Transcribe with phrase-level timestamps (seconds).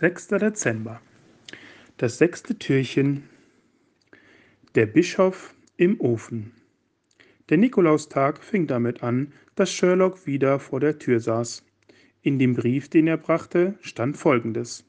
[0.00, 0.28] 6.
[0.28, 1.02] Dezember.
[1.98, 3.24] Das sechste Türchen.
[4.74, 6.52] Der Bischof im Ofen.
[7.50, 11.66] Der Nikolaustag fing damit an, dass Sherlock wieder vor der Tür saß.
[12.22, 14.86] In dem Brief, den er brachte, stand folgendes.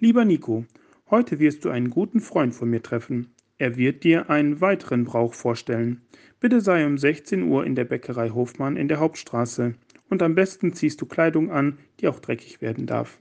[0.00, 0.64] Lieber Nico,
[1.10, 3.28] heute wirst du einen guten Freund von mir treffen.
[3.56, 6.00] Er wird dir einen weiteren Brauch vorstellen.
[6.40, 9.76] Bitte sei um 16 Uhr in der Bäckerei Hofmann in der Hauptstraße.
[10.10, 13.20] Und am besten ziehst du Kleidung an, die auch dreckig werden darf.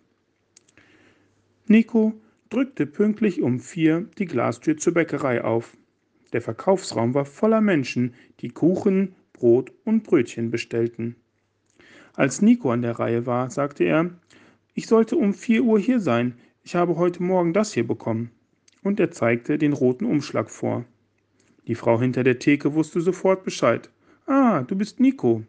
[1.70, 2.14] Nico
[2.50, 5.76] drückte pünktlich um vier die Glastür zur Bäckerei auf.
[6.32, 11.16] Der Verkaufsraum war voller Menschen, die Kuchen, Brot und Brötchen bestellten.
[12.14, 14.10] Als Nico an der Reihe war, sagte er,
[14.74, 18.32] ich sollte um vier Uhr hier sein, ich habe heute Morgen das hier bekommen.
[18.82, 20.86] Und er zeigte den roten Umschlag vor.
[21.68, 23.90] Die Frau hinter der Theke wusste sofort Bescheid.
[24.26, 25.44] Ah, du bist Nico.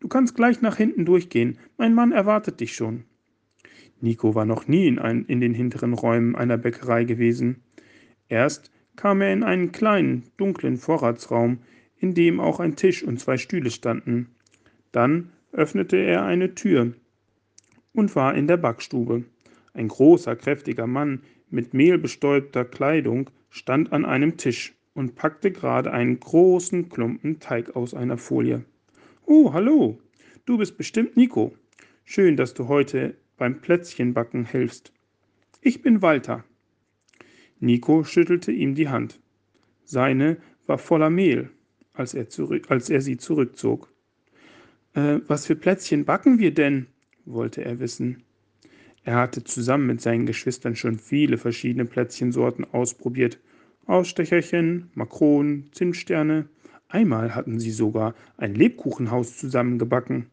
[0.00, 3.04] Du kannst gleich nach hinten durchgehen, mein Mann erwartet dich schon.
[4.02, 7.62] Nico war noch nie in, ein, in den hinteren Räumen einer Bäckerei gewesen.
[8.28, 11.60] Erst kam er in einen kleinen, dunklen Vorratsraum,
[11.96, 14.34] in dem auch ein Tisch und zwei Stühle standen.
[14.90, 16.94] Dann öffnete er eine Tür
[17.92, 19.24] und war in der Backstube.
[19.72, 26.18] Ein großer, kräftiger Mann mit mehlbestäubter Kleidung stand an einem Tisch und packte gerade einen
[26.18, 28.64] großen Klumpen Teig aus einer Folie.
[29.26, 30.00] Oh, hallo,
[30.44, 31.54] du bist bestimmt Nico.
[32.04, 34.92] Schön, dass du heute beim Plätzchenbacken hilfst.
[35.60, 36.44] Ich bin Walter.
[37.60, 39.20] Nico schüttelte ihm die Hand.
[39.84, 41.50] Seine war voller Mehl,
[41.92, 43.92] als er, zurück, als er sie zurückzog.
[44.94, 46.86] Äh, was für Plätzchen backen wir denn?
[47.24, 48.24] wollte er wissen.
[49.04, 53.38] Er hatte zusammen mit seinen Geschwistern schon viele verschiedene Plätzchensorten ausprobiert.
[53.86, 56.48] Ausstecherchen, Makronen, Zimtsterne.
[56.88, 60.26] Einmal hatten sie sogar ein Lebkuchenhaus zusammengebacken.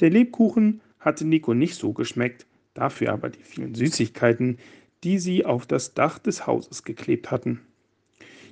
[0.00, 4.58] Der Lebkuchen hatte Nico nicht so geschmeckt, dafür aber die vielen Süßigkeiten,
[5.04, 7.60] die sie auf das Dach des Hauses geklebt hatten.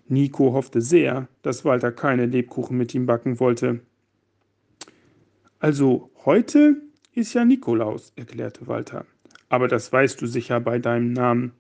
[0.09, 3.81] Nico hoffte sehr, dass Walter keine Lebkuchen mit ihm backen wollte.
[5.59, 6.81] Also heute
[7.13, 9.07] ist ja Nikolaus, erklärte Walter.
[9.49, 11.53] Aber das weißt du sicher bei deinem Namen.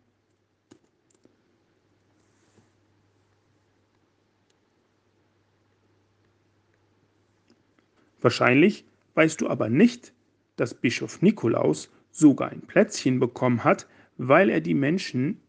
[8.21, 10.13] Wahrscheinlich weißt du aber nicht,
[10.57, 13.87] dass Bischof Nikolaus sogar ein Plätzchen bekommen hat,
[14.17, 15.41] weil er die Menschen,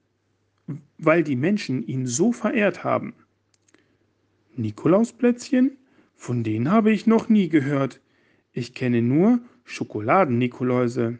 [0.98, 3.14] weil die Menschen ihn so verehrt haben.
[4.56, 5.78] Nikolausplätzchen?
[6.16, 8.02] Von denen habe ich noch nie gehört.
[8.52, 11.20] Ich kenne nur Schokoladen-Nikoläuse.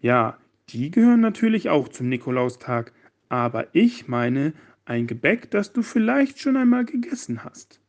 [0.00, 0.38] Ja,
[0.70, 2.92] die gehören natürlich auch zum Nikolaustag,
[3.28, 4.54] aber ich meine
[4.84, 7.80] ein Gebäck, das du vielleicht schon einmal gegessen hast,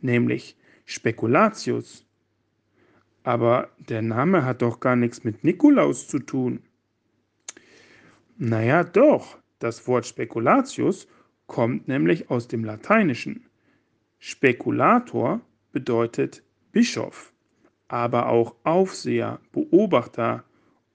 [0.00, 2.06] nämlich Spekulatius.
[3.22, 6.62] Aber der Name hat doch gar nichts mit Nikolaus zu tun.
[8.36, 9.38] Naja, doch.
[9.58, 11.06] Das Wort Spekulatius
[11.46, 13.44] kommt nämlich aus dem Lateinischen.
[14.18, 15.42] Spekulator
[15.72, 16.42] bedeutet
[16.72, 17.32] Bischof,
[17.88, 20.44] aber auch Aufseher, Beobachter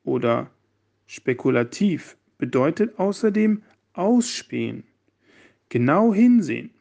[0.03, 0.50] oder
[1.06, 3.62] spekulativ bedeutet außerdem
[3.94, 4.84] ausspähen,
[5.69, 6.72] genau hinsehen.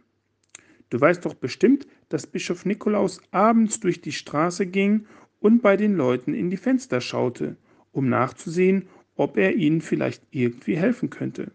[0.91, 5.06] Du weißt doch bestimmt, dass Bischof Nikolaus abends durch die Straße ging
[5.44, 7.56] und bei den Leuten in die Fenster schaute,
[7.93, 11.53] um nachzusehen, ob er ihnen vielleicht irgendwie helfen könnte.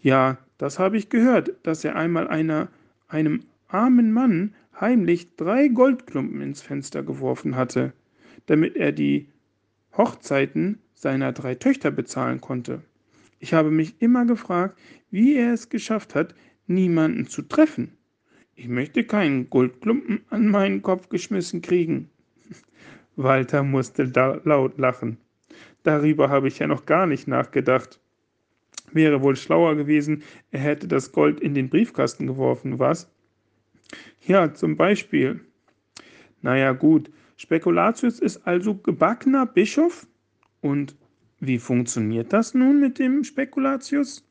[0.00, 2.66] Ja, das habe ich gehört, dass er einmal einer,
[3.06, 7.92] einem armen Mann heimlich drei Goldklumpen ins Fenster geworfen hatte,
[8.46, 9.28] damit er die
[9.96, 12.82] Hochzeiten seiner drei Töchter bezahlen konnte.
[13.38, 14.76] Ich habe mich immer gefragt,
[15.12, 16.34] wie er es geschafft hat,
[16.66, 17.92] niemanden zu treffen.
[18.56, 22.10] Ich möchte keinen Goldklumpen an meinen Kopf geschmissen kriegen.
[23.16, 24.04] Walter musste
[24.44, 25.18] laut lachen.
[25.82, 28.00] Darüber habe ich ja noch gar nicht nachgedacht.
[28.92, 33.10] Wäre wohl schlauer gewesen, er hätte das Gold in den Briefkasten geworfen, was?
[34.26, 35.40] Ja, zum Beispiel.
[36.42, 37.10] Naja, gut.
[37.36, 40.06] Spekulatius ist also gebackener Bischof?
[40.60, 40.96] Und
[41.38, 44.24] wie funktioniert das nun mit dem Spekulatius?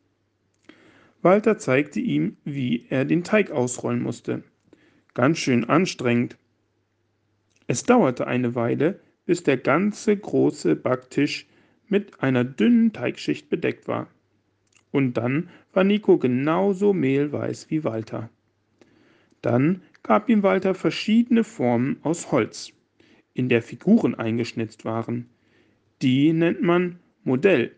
[1.21, 4.43] Walter zeigte ihm, wie er den Teig ausrollen musste.
[5.13, 6.37] Ganz schön anstrengend.
[7.67, 11.47] Es dauerte eine Weile, bis der ganze große Backtisch
[11.87, 14.07] mit einer dünnen Teigschicht bedeckt war.
[14.91, 18.29] Und dann war Nico genauso mehlweiß wie Walter.
[19.41, 22.71] Dann gab ihm Walter verschiedene Formen aus Holz,
[23.33, 25.29] in der Figuren eingeschnitzt waren.
[26.01, 27.71] Die nennt man Modell.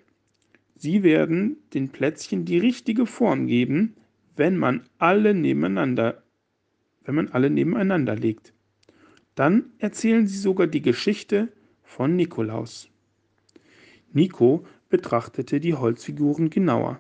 [0.75, 3.95] Sie werden den Plätzchen die richtige Form geben,
[4.35, 6.21] wenn man alle nebeneinander,
[7.03, 8.53] wenn man alle nebeneinander legt.
[9.37, 11.49] Dann erzählen sie sogar die Geschichte
[11.83, 12.89] von Nikolaus.
[14.11, 16.99] Nico betrachtete die Holzfiguren genauer.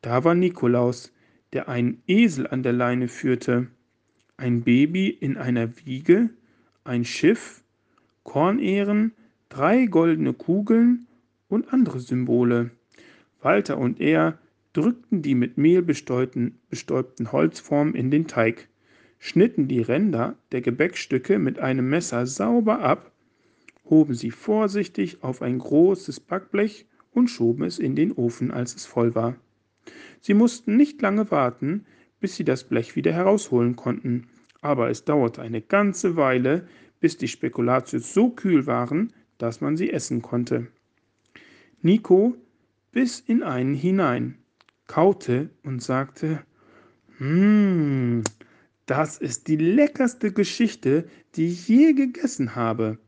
[0.00, 1.12] Da war Nikolaus,
[1.52, 3.66] der einen Esel an der Leine führte,
[4.38, 6.30] ein Baby in einer Wiege,
[6.84, 7.62] ein Schiff,
[8.22, 9.12] Kornehren,
[9.50, 11.06] drei goldene Kugeln
[11.48, 12.70] und andere Symbole.
[13.42, 14.38] Walter und er
[14.72, 18.70] drückten die mit Mehl bestäubten, bestäubten Holzformen in den Teig,
[19.26, 23.10] schnitten die Ränder der Gebäckstücke mit einem Messer sauber ab,
[23.84, 28.86] hoben sie vorsichtig auf ein großes Backblech und schoben es in den Ofen, als es
[28.86, 29.34] voll war.
[30.20, 31.86] Sie mussten nicht lange warten,
[32.20, 34.28] bis sie das Blech wieder herausholen konnten,
[34.60, 36.68] aber es dauerte eine ganze Weile,
[37.00, 40.68] bis die Spekulatius so kühl waren, dass man sie essen konnte.
[41.82, 42.36] Nico
[42.92, 44.38] biss in einen hinein,
[44.86, 46.44] kaute und sagte,
[47.18, 48.22] hm,
[48.86, 52.98] das ist die leckerste Geschichte, die ich je gegessen habe.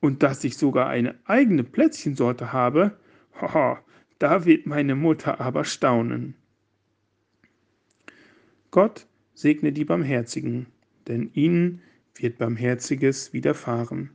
[0.00, 2.98] Und dass ich sogar eine eigene Plätzchensorte habe,
[3.40, 3.82] haha,
[4.18, 6.34] da wird meine Mutter aber staunen.
[8.70, 10.66] Gott segne die Barmherzigen,
[11.06, 11.82] denn ihnen
[12.14, 14.10] wird Barmherziges widerfahren.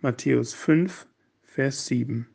[0.00, 1.06] Matthäus 5,
[1.42, 2.26] Vers 7